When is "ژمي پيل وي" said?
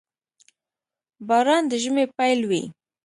1.83-2.63